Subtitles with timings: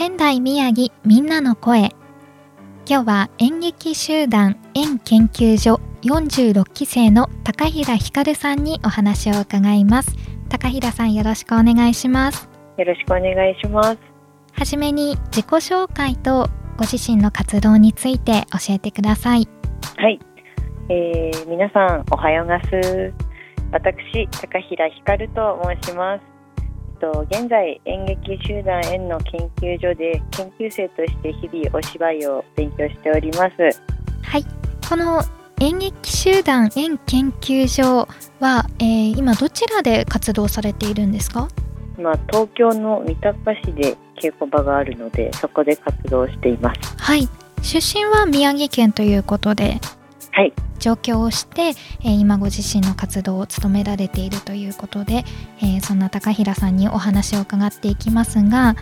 [0.00, 1.90] 仙台宮城みんなの声。
[2.88, 10.16] 今日は演劇集団演研究所46期生の高平光さんにお話を伺います。
[10.48, 12.48] 高平さんよろしくお願いします。
[12.78, 13.98] よろしくお願いします。
[14.52, 19.46] はじめに自己紹介とご自身の活動について教えてください。
[19.98, 20.18] はい、
[20.88, 23.12] えー、皆さんおはようがす。
[23.70, 26.29] 私高平光と申します
[27.00, 33.82] と現在演劇集団園の研究所で研究生として日々お芝居を勉強しております。
[34.22, 34.44] はい。
[34.88, 35.22] この
[35.60, 38.08] 演劇集団園研究所
[38.40, 41.48] は、えー、今どちらで活動されているんですか？
[41.98, 46.80] 今東京の三鷹市で稽古場があるのでそこで活動しています。
[46.96, 47.28] はい。
[47.62, 49.80] 出身は宮城県ということで
[50.32, 50.52] はい。
[50.78, 51.68] 上京をして、
[52.02, 55.24] えー、今ご自身の活動を務められているということで、
[55.60, 58.76] えー、そんな高平さんにお話を伺っていきますが、はい、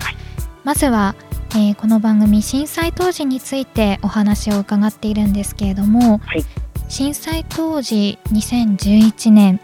[0.64, 1.14] まずは、
[1.52, 6.44] えー、この番組震災当時についてお話を伺っているんですけれども、はい、
[6.88, 9.60] 震災当時2011年、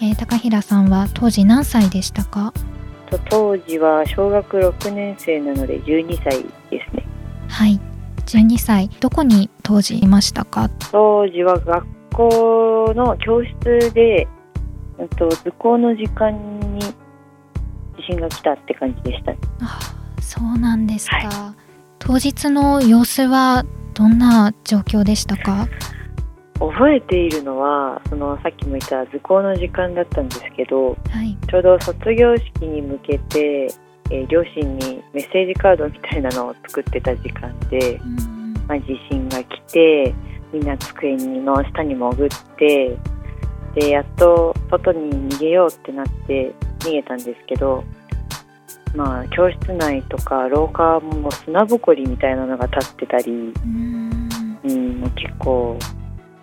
[0.00, 2.52] え高平さんは当時何歳でしたか？
[3.30, 7.06] 当時は小学6年生なので12歳ですね。
[7.48, 7.80] はい。
[8.26, 8.88] 12歳。
[9.00, 10.70] どこに当時いましたか？
[10.90, 14.26] 当時は学校の教室で
[15.18, 16.32] と図工の時間
[16.72, 19.32] に地震が来たって感じでした。
[19.60, 19.78] あ
[20.22, 21.56] そうなんですか、はい、
[21.98, 25.68] 当日の様子はどんな状況でしたか？
[26.58, 33.68] 覚えているのはそのさっきも言った図工の時間だったんですけど、はい、ちょうど卒業式に向けて
[34.10, 38.00] えー、両親にメッセージカードみたいなのを作ってた時間で、
[38.68, 40.14] まあ、地震が来て
[40.52, 42.98] みんな机の下に潜って
[43.74, 47.84] でやっと外に逃げようってなって逃げたんですけど、
[48.94, 55.78] まあ、教室内とか廊下も砂ぼこりみたいなのが立ってたり、うん、結構、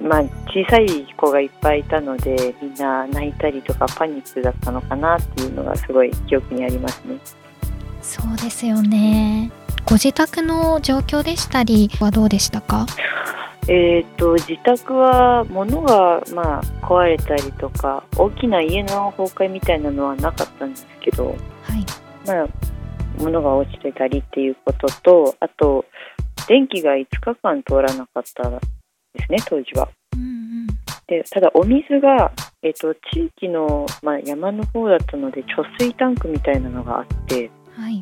[0.02, 7.18] まあ、小さい子がいっぱいいたのでみんな泣いたりとかパニックだったのかなっていうのがすごい記憶にありますね。
[8.02, 9.52] そうですよね
[9.86, 12.88] ご自宅の状況でしたりはどうでしたか？
[13.68, 21.38] えーと、自宅は物がまあ壊れたりとか大きな家の崩壊みたいなのはなかったんですけど、はい、
[22.28, 22.48] まあ、
[23.20, 25.86] 物が落ちてたりっていうこととあと
[26.48, 28.60] 電気が5日間通らなかったで
[29.26, 29.90] すね当時は。
[30.16, 30.24] うんう
[30.64, 30.68] ん、
[31.08, 32.32] でただお水が、
[32.62, 38.02] えーと、地域の、まあ、山の方だったので貯水タンクみたいなのがあってはい、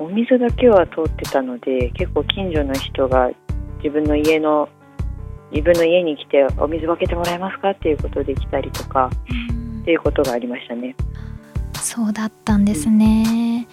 [0.00, 3.30] お水だけは通ってたので結構近所の人が
[3.84, 4.68] 自分の家の
[5.52, 7.70] 自分の家に来てお水分けてもらえますか？
[7.70, 9.10] っていうことで来たりとか
[9.82, 10.96] っていうことがありましたね。
[11.74, 13.66] そうだったんですね、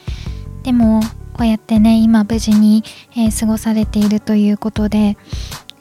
[0.57, 1.01] うん、でも
[1.33, 5.17] こうやってね今無事に、えー、過ごされているということで、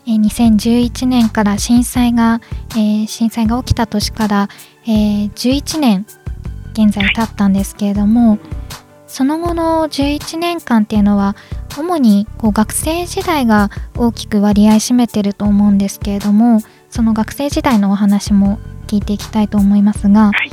[0.07, 2.41] えー、2011年から震災が、
[2.73, 4.49] えー、震災が起きた年から、
[4.85, 6.07] えー、11年
[6.73, 8.39] 現在経ったんですけれども、
[9.07, 11.37] その後の11年間っていうのは
[11.79, 16.61] 主にこう学生時代が大きく割合占めてると思うんですけれども
[16.91, 20.51] その学生時代のお話も聞いていきたいと思いますが、はい、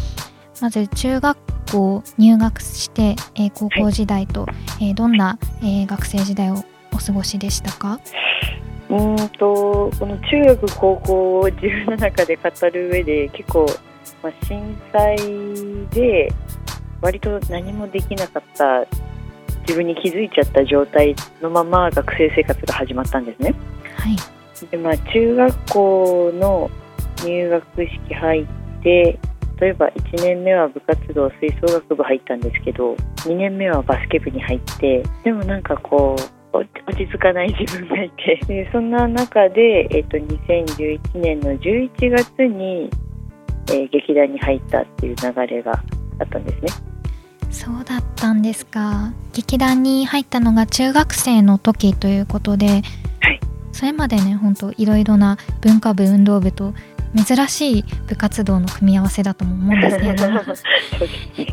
[0.61, 1.37] まず中学
[1.71, 4.47] 校入学して、えー、高校時代と、は
[4.79, 6.63] い、えー、どんな、えー、学生時代を
[6.93, 7.99] お過ごしでしたか？
[8.89, 13.65] うんとこの中学高校を自分の中で語る上で結構、
[14.21, 15.17] まあ、震災
[15.89, 16.31] で
[17.03, 18.85] 割と何もできなかった
[19.67, 23.53] 自分に気づいちゃった状態のまま学生生活が始まったんですね。
[23.97, 24.15] はい、
[24.71, 26.71] でまあ、中学校の
[27.25, 28.45] 入学式入っ
[28.81, 29.19] て
[29.59, 42.89] 例えば1年目は部活動吹奏楽部入ったんですけど2年目はバスケ部に入ってでもなんかこう落ち着かない自分がいて でそんな中で、えーと、2011年の11月に、
[43.69, 45.71] えー、劇団に入ったっていう流れが
[46.19, 46.92] あったんですね。
[47.53, 49.13] そうだったんですか。
[49.33, 53.39] 劇団に入ったのが中学生の時ということで、はい、
[53.71, 56.73] そそれまでね本当いろいろな文化部運動部と
[57.15, 60.39] 珍しい部活動の組み合わせだとも思うんですけれど も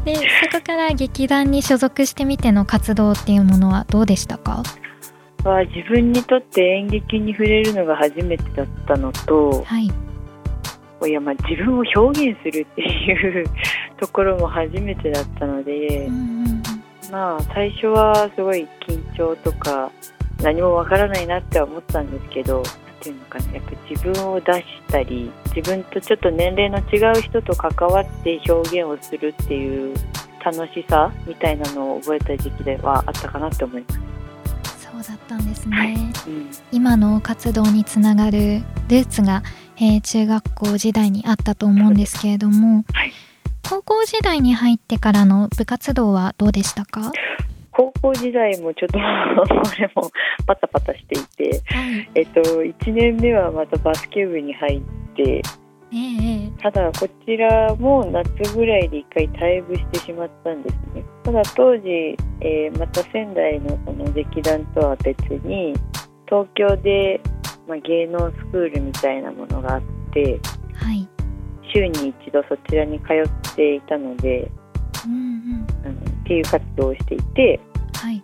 [0.04, 0.14] で
[0.52, 4.62] そこから劇団に所属してみての活動っていうものはどうでしたか？
[5.44, 9.90] は自分にとって演劇に触れるのが初めてだったのと、はい、
[11.08, 13.46] いやまあ自分を表現するっていう
[14.00, 16.08] ところも初めてだったので、
[17.12, 19.92] まあ最初はすごい緊張とか
[20.42, 22.62] 何もわからないなって思ったんですけど
[23.00, 29.96] ていうのかなやっぱ自分を出したり自分とちょっと年齢の違う人と関わって表現をするっていう
[30.44, 34.00] 楽しさみたいなのを覚えた時期ではあったかなって思います。
[34.78, 35.94] そうだったんですね、はい。
[35.94, 39.42] うん、今の活動につながるルーツが、
[39.76, 43.12] えー、中学校時代にあったと思うんですけれども、はい、
[43.70, 47.12] 高校時代に入ってからの部活動はどうでしたか？
[47.70, 50.10] 高校時代もちょっと これも
[50.44, 54.80] パタパタしていて、はい、えっと、1年目はまたバスケ部に入っ
[55.14, 55.40] て、
[55.92, 61.04] えー、ただこちらも夏ぐらいで1回退部してしまったんですね。
[61.22, 65.74] ただ当時、えー、また仙台のその劇団とは別に
[66.26, 67.20] 東京で、
[67.68, 69.82] まあ、芸能スクールみたいなものがあっ
[70.12, 70.40] て、
[70.74, 71.08] はい、
[71.72, 74.50] 週に一度そちらに通っていたので、
[75.06, 77.60] うんうん、あのっていう活動をしていて、
[77.94, 78.22] はい、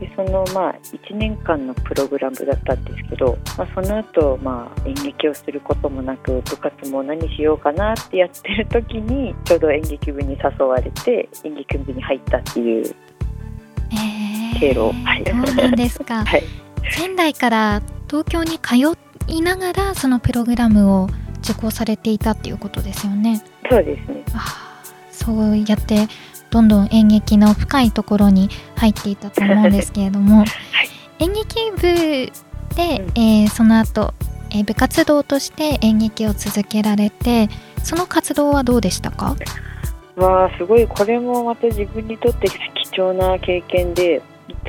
[0.00, 12.94] でそのまあ1年間のプログラムだったんですけど、まあ、その後まあ演劇をすることもなく部活も何しようかなってやってる時にちょうど演劇部に誘われて演劇部に入ったっていう
[14.58, 16.42] 経路、えー、はい、そうなんですか、 はい、
[16.90, 18.76] 仙台から東京に通
[19.28, 21.08] いながらそのプログラムを
[21.42, 23.42] 受講されていたっていうことですよね。
[23.70, 24.24] そうですね。
[24.34, 26.08] あそうやって
[26.50, 30.48] どんどん演劇の深いところに入っていたと思うんですけれども、 はい、
[31.20, 31.82] 演劇部
[32.74, 34.14] で、えー、その後、
[34.50, 37.48] えー、部活動として演劇を続けられて
[37.82, 39.36] その活動はどうでしたか？
[40.16, 40.86] わあすごい。
[40.86, 44.20] これもまた自分にとって貴重な経験で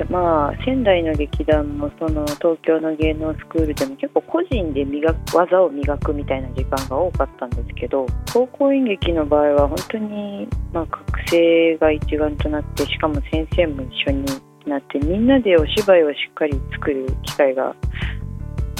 [0.10, 14.26] まあ、仙台の劇団もその東京の芸能スクールでも結構個人で磨く技を磨くみたいな時間が多かったんですけど高校演劇の場合は本当に、まあ、学生が一丸となってしかも先生も一緒に
[14.66, 17.76] なってみんなでお芝居をしっかり作る機会が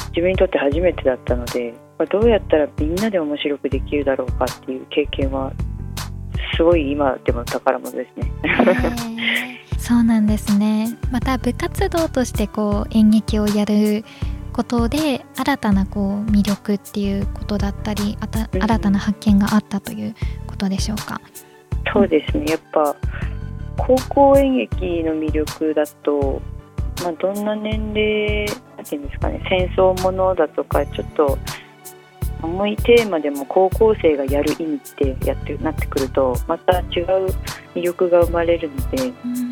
[0.10, 5.52] 自分にとって初めてだったのでまあどうやったらみんなで面白くできるだろうかっていう経験は
[6.56, 9.63] すごい今でも宝物ですね。
[9.84, 10.98] そうなんですね。
[11.12, 14.06] また部活動としてこう演劇をやる
[14.54, 20.16] ことで新たなこう魅力っていうことだったりあた新たな発見があったという
[20.48, 21.20] ことでしょうか、
[21.92, 22.46] そうですね。
[22.48, 22.96] やっぱ
[23.76, 26.42] 高校演劇の魅力だと、
[27.04, 28.46] まあ、どんな年齢
[28.78, 31.38] なんていうんですかね戦争ものだとかちょっと
[32.42, 37.28] 重いテーマでも高校生がやる意味ってやってなってくるとまた違う
[37.76, 39.43] 魅力が生まれるので、うん、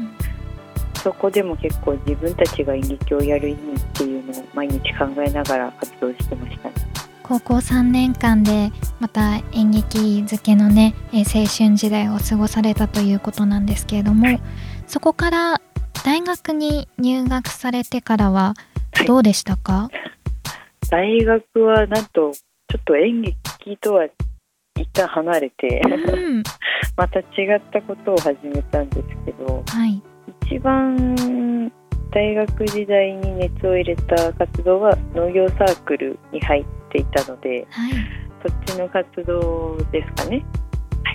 [1.03, 6.75] そこでも結構自分たちが演劇をやる意味っていうのを毎日考えながら活動してましたね。
[7.23, 14.41] 高校3年間でまた演劇漬けのね青春時代を過ごされたということなんですけれども、はい、
[14.85, 15.61] そこから
[16.03, 18.53] 大学に入学されてからは
[19.07, 19.89] どうでしたか、は
[20.83, 24.07] い、大学はなんとちょっと演劇とは
[24.77, 26.43] 一旦離れて、うん、
[26.97, 27.23] また違
[27.55, 30.01] ったことを始めたんですけど、はい、
[30.51, 31.71] 一番
[32.11, 37.93] 大学時代に熱を入れた活動は農業サークルに入っていたので、はい、
[38.45, 40.45] そっちの活動ですかね。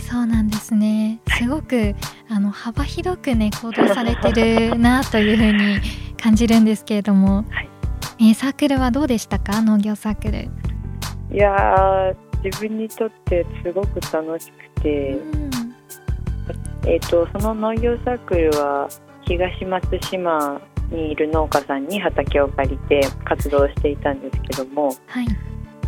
[0.00, 1.20] そうなんですね。
[1.36, 1.94] すごく
[2.30, 5.80] あの幅広くね行動されてるなというふうに
[6.16, 7.68] 感じるんですけれども、はい、
[8.18, 9.60] えー、サークルはどうでしたか？
[9.60, 10.48] 農業サークル。
[11.30, 15.50] いや自分にとってすごく楽しくて、うん、
[16.86, 18.88] えーとその農業サークルは
[19.26, 25.26] 東松島にいる農家さんに畑を借りて活動していたんですけども、はい、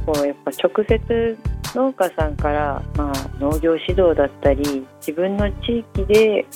[0.04, 1.38] こうやっぱ直接
[1.74, 6.46] 農家さんから、まあ、農業指導だったり自分の地域で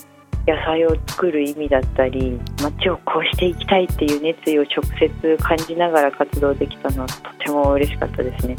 [0.47, 8.57] 野菜を作る意味だったり町をこうしていきたいっていう熱意を直接感じながら活動できたのはとても嬉しかったですね。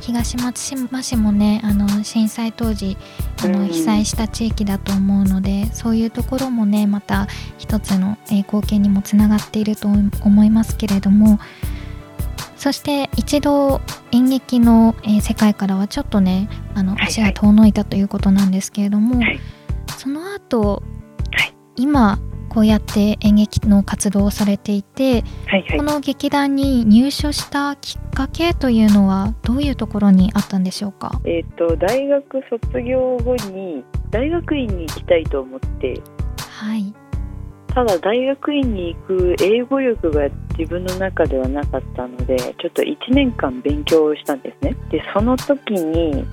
[0.00, 2.96] 東松島市もねあの震災当時
[3.42, 7.26] あの被災した地域だと思うのでそういうところもねまた
[7.58, 11.38] 一つの、えー、貢献にもつながっていると思いますけれども
[12.56, 13.80] そして一度
[14.12, 19.40] 演劇の、えー、世界からはちょっとねあの足が遠のいたということなんですけれども、はいはい、
[19.98, 20.82] その後、
[21.32, 22.20] はい、今
[22.52, 31.18] こうやって演劇の活動をされていて、はいはい、この劇団に入所したきっかけというのはどういうところにあったんでしょうか？
[31.24, 35.98] えっ、ー、と大学卒業後に大学院に行きたいと思って、
[36.36, 36.92] はい。
[37.68, 40.28] ただ大学院に行く英語力が
[40.58, 46.26] 自分の中ではなかったのでちょっと1年間勉強したんですねでその時に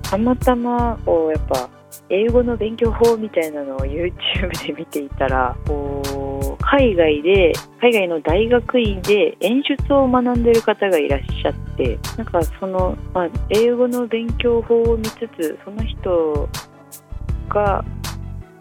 [0.00, 1.68] たまたまこうやっぱ
[2.10, 16.48] 英語の勉強法みたいなのを YouTube で見ていたらこう海外で海外の大学院で演出を学んでる方がいらっしゃってなんかその、まあ、英語の勉強法を見つつその人
[17.48, 17.84] が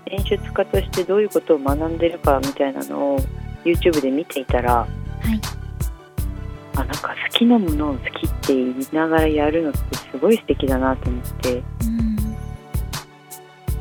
[0.08, 3.20] 演出家としてどういうことを学んでるかみたいなのを
[3.64, 5.42] YouTube で見ていたら、はい、
[6.76, 11.64] あなんか好きなものを好きって言いながらやるのってすごい素敵だなと思って。
[11.82, 11.97] うんそ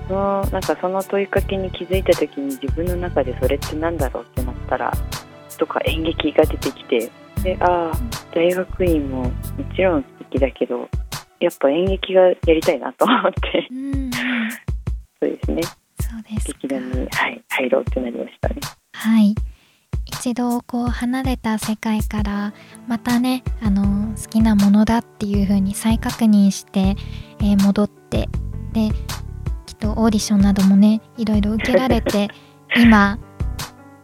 [0.09, 4.93] のなんかその問いかけに気づいた時に自分の中でそれって何だろうってなったら
[5.59, 7.11] とか演劇が出てきて
[7.43, 7.93] でああ
[8.35, 9.33] 大学院もも
[9.75, 10.89] ちろん素敵だけど
[11.41, 13.69] やっぱ演劇がやりたいなと思って。
[15.21, 15.63] そうですね。
[16.01, 18.57] そうです劇団に、はい、入ろうってなりましたね。
[18.93, 19.35] はい。
[20.07, 22.55] 一度こう離れた世界から
[22.87, 26.97] またねあの好きなものだっていう風に再確認して、
[27.41, 28.29] えー、戻って
[28.73, 28.91] で
[29.77, 32.29] とオーディションなどもねいろいろ受けられて
[32.77, 33.19] 今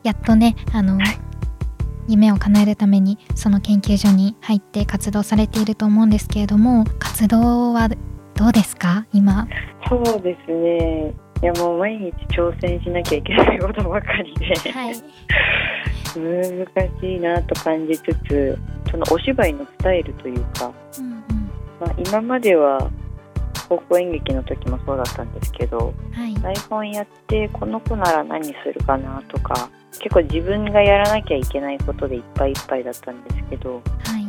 [0.02, 0.98] やっとねあの
[2.08, 7.88] 夢を叶えるためにその研究所に入って活動されていると思うんですけれども活動は
[8.34, 9.06] どうですか？
[9.12, 9.46] 今。
[9.88, 11.12] そうですね。
[11.42, 14.94] いやもう毎日挑戦しなきゃいけないことばかりで、はい、
[16.14, 18.58] 難しいなと感じつつ
[18.90, 21.10] そのお芝居のスタイルというか、うんうん、
[21.80, 22.88] まあ、今までは
[23.72, 33.80] 高校演劇の時もそうだったんですけど、はい、台本やってこの子なら何するかなとか結構自分がやらなきゃいけないことでいっぱいいっぱいだったんですけど、は
[34.18, 34.26] い、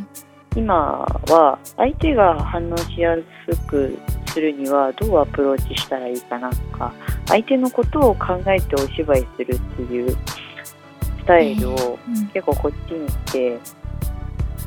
[0.56, 3.14] 今は相手が反応しや
[3.50, 3.98] すく
[4.28, 6.94] するにはどうアプローチしたらいいかなとか
[7.26, 11.98] 相手のことを考えてお芝居するっていうスタイルを
[12.32, 13.58] 結構こっちに来て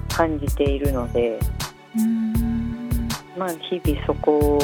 [0.10, 1.39] 感じているので、
[3.38, 4.60] まあ日々そこを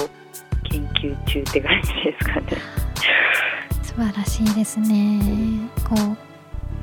[0.63, 2.47] 研究中って感じですかね。
[3.83, 5.69] 素晴らしいですね。
[5.87, 6.17] こう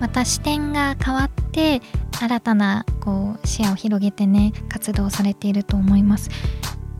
[0.00, 1.82] また視点が変わって
[2.18, 6.30] 新たなこう視野を広げてね活動されていると思います。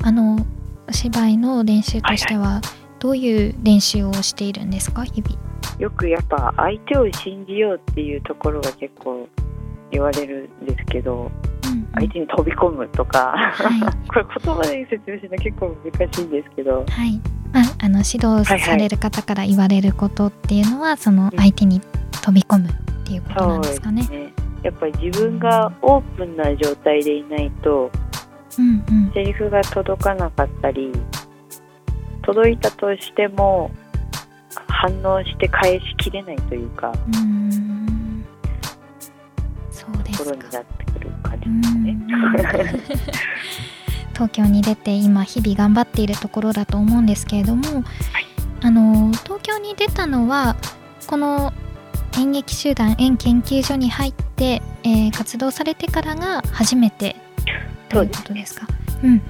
[0.02, 0.44] あの
[0.88, 2.60] お芝居の練習としては
[2.98, 5.04] どういう練習をしているんですか？
[5.04, 5.40] 日々
[5.78, 9.28] よくやっぱ相手を信じようっていうところが結構
[9.90, 11.30] 言われるんですけど、
[11.64, 17.20] うんうん、相手に飛び込むとか、はい、 これ言葉で説明するの結構難しいんですけど、はい。
[17.52, 21.80] まあ、あの指導される方から言われることっていうのは、はいはい、その相手に
[22.12, 22.72] 飛び込むっ
[23.04, 24.02] ていうことなんですかね。
[24.08, 24.32] ね。
[24.62, 27.90] やっぱり自分がオープンな状態でいないと
[28.58, 30.92] うんうん、セリフが届かなかったり
[32.22, 33.70] 届いたとしても
[34.66, 36.92] 反応して返しきれないというか。
[37.14, 37.89] うん
[40.24, 41.96] ころになってくる感じですね。
[44.12, 47.84] 東京に出て今日々頑張っているところだと思うんですけれども、はい、
[48.60, 50.56] あの東京に出たのは
[51.06, 51.54] この
[52.18, 57.16] 演劇集団演研究所に入って、えー、活動されてからが初めて
[57.88, 58.66] ということですか？
[59.02, 59.22] うんうん、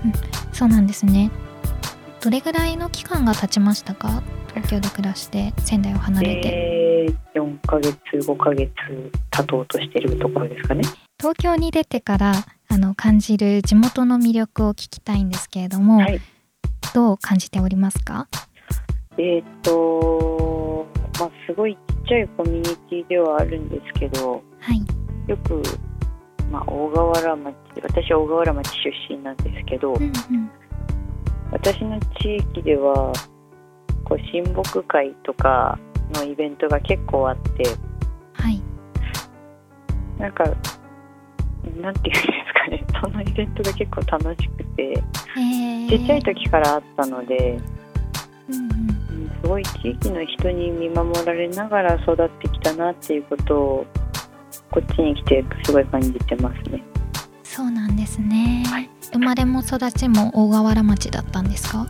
[0.52, 1.30] そうなんですね。
[2.20, 4.22] どれぐらいの期間が経ちましたか？
[4.48, 6.89] 東京で暮らして仙台を離れて、えー、
[7.34, 8.70] 4ヶ月5ヶ月
[9.30, 10.82] 経とうとしているところですかね。
[11.18, 12.32] 東京に出てから
[12.68, 16.20] あの感じる地元の魅力を聞きたいんですけれども、はい、
[16.94, 18.26] どう感じておりますか？
[19.18, 20.86] えっ、と
[21.18, 24.78] まあすごいちっちゃいコミュニティではあるんですけど、はい、
[25.28, 25.62] よく
[26.50, 28.70] まあ、大河原町私は大河原町
[29.08, 30.12] 出身なんですけど、うんうん、
[31.52, 33.12] 私の地域では
[34.04, 35.78] こう親睦会とか
[36.12, 37.64] のイベントが結構あって、
[38.34, 38.60] はい、
[40.18, 40.44] なんか
[41.80, 42.84] なんていうんですかね。
[43.02, 45.02] そのイベントが結構楽しくて。
[45.88, 47.58] ちっちゃい時からあったので、
[48.48, 48.68] うんう
[49.26, 53.86] ん、すごい地域の人に見守られながら育ってきたなっていうことを
[54.70, 56.82] こっちに来てすごい感じてますね。
[57.42, 58.62] そうなんですね。
[58.66, 61.86] はい、生まれも育ちも大河原町だったんですか？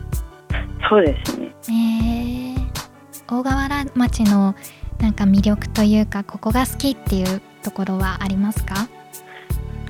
[0.89, 1.47] そうですね。
[1.47, 2.10] えー、
[3.31, 4.55] 大河原町の
[4.99, 8.89] なんか魅力というかここが好きっていうところはありますか？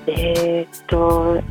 [0.05, 1.41] えー、っと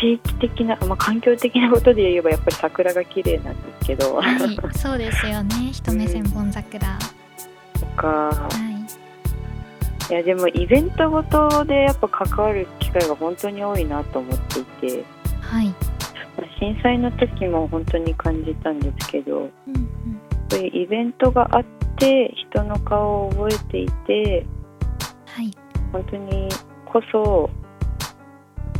[0.00, 5.70] 地域的な、まあ、環境的なことで言えばやっぱり桜が綺麗なんですけど、はい、そうですよね。
[5.72, 8.48] 一目千本桜、やっか、は
[10.10, 15.04] い、いやでもイベントごとでやっぱ関わる機会が本当に多いなと思っていて、
[15.40, 15.72] はい、
[16.58, 21.64] 震災の時も本当に感じたんですけど、うんうん、そういうイベントがあっ
[21.98, 24.46] て人の顔を覚えていて、
[25.26, 25.50] はい、
[25.92, 26.48] 本当に
[26.84, 27.50] こそ、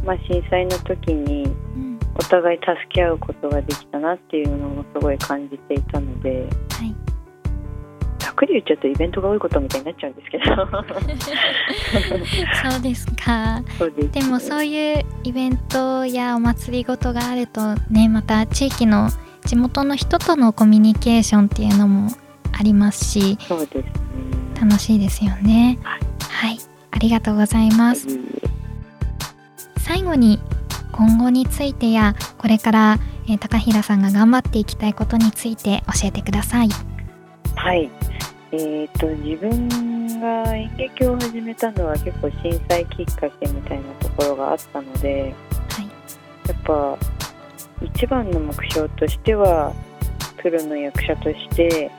[0.05, 1.49] まあ、震災の時に
[2.15, 6.95] お互い助け合うことができたなっていうのもすごい感じていたので、はい、
[8.19, 10.45] ざっくり言っちゃうとイベントが多いことみたいになっちゃうんですけど。
[12.71, 13.61] そうですか。
[13.97, 19.11] ででもそういうイベントやお祭りごとがあるとねまた地域の
[19.47, 22.11] 地元の人とのコミュニケーションっていうのも
[22.53, 23.85] ありますしそうです、ね、
[24.61, 26.59] 楽しいですよね、はい、はい、
[26.91, 28.19] ありがとうございます、はい、
[29.79, 30.41] 最後に
[30.93, 32.99] 今後についてやこれから、
[33.29, 36.69] えー、高平さんが頑張っていきたいことについて教えてください。
[37.55, 37.91] はい、
[38.53, 45.35] えーと、自分が演劇を始めたのは結構震災きっかけみたいなところがあったので、
[45.69, 45.87] はい、
[46.49, 47.16] やっぱ
[47.83, 49.73] 一番の目標としては
[50.43, 51.91] プロの役者として、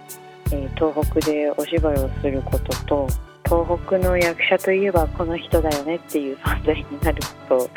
[0.52, 3.08] え、東北でお芝居をすることと
[3.46, 7.70] 東北の役者といえばこの人だよねっていう存在になるこ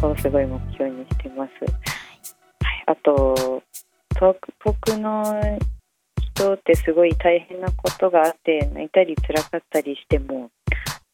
[0.00, 1.50] とをすごい目標にしてます。
[2.86, 3.62] あと
[4.14, 4.36] 東
[4.82, 5.40] 北の
[6.34, 10.50] 人ってすごい大変なことがあって泣いたり辛かったりしても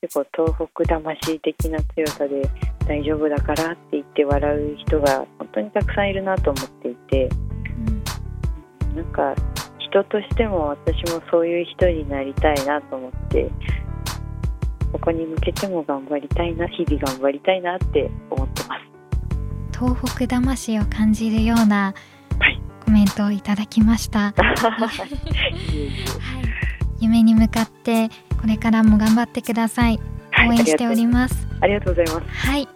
[0.00, 2.49] 結構東北魂的な強さで
[2.87, 7.28] 大丈夫だからって言って笑う人が本当にたくさんいるなと思っていて、
[8.90, 9.35] うん、なんか
[9.78, 13.50] 人としても私もそういう人になりたいなと思って
[14.93, 18.88] ここに向けても頑張りたいな日々頑張りたいなって思ってます。
[19.76, 21.95] 東北魂を感じるような
[22.85, 25.09] コメントをいただきました、 はい、
[27.01, 28.09] 夢に向かって
[28.40, 30.01] これからも頑張ってください。
[30.48, 32.46] 応援しております、ありがとうございます。
[32.48, 32.68] はい。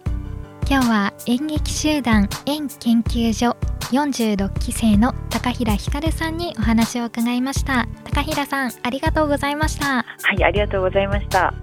[0.69, 3.57] 今日は演劇集団演研究所
[3.91, 7.87] 46期生の高平ひかるさんにお話を伺いました。
[8.05, 9.85] 高平さんありがとうございました。
[9.85, 10.05] は
[10.37, 11.53] いありがとうございました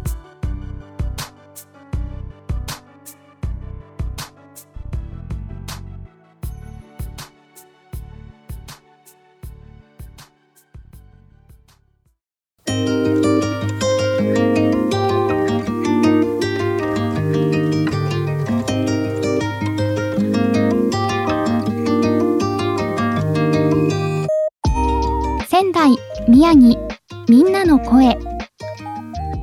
[26.41, 26.89] 宮城
[27.29, 28.17] みんなの声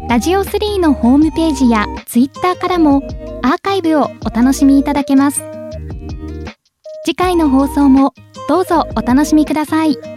[0.09, 3.03] ラジオ3のホームページやツイッターからも
[3.43, 5.43] アーカイブをお楽しみいただけます
[7.05, 8.15] 次回の放送も
[8.49, 10.16] どうぞお楽しみください。